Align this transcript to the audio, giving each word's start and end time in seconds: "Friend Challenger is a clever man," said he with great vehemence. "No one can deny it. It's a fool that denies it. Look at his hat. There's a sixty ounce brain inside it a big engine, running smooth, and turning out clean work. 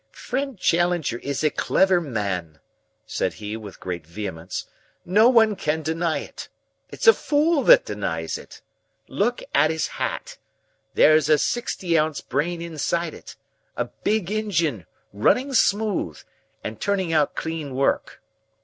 "Friend 0.13 0.57
Challenger 0.57 1.19
is 1.19 1.43
a 1.43 1.51
clever 1.51 2.01
man," 2.01 2.57
said 3.05 3.33
he 3.33 3.55
with 3.55 3.79
great 3.79 4.07
vehemence. 4.07 4.65
"No 5.05 5.29
one 5.29 5.55
can 5.55 5.83
deny 5.83 6.17
it. 6.17 6.49
It's 6.89 7.05
a 7.05 7.13
fool 7.13 7.61
that 7.65 7.85
denies 7.85 8.35
it. 8.39 8.63
Look 9.07 9.43
at 9.53 9.69
his 9.69 9.87
hat. 9.87 10.39
There's 10.95 11.29
a 11.29 11.37
sixty 11.37 11.99
ounce 11.99 12.19
brain 12.19 12.63
inside 12.63 13.13
it 13.13 13.35
a 13.77 13.89
big 14.03 14.31
engine, 14.31 14.87
running 15.13 15.53
smooth, 15.53 16.19
and 16.63 16.81
turning 16.81 17.13
out 17.13 17.35
clean 17.35 17.75
work. 17.75 18.23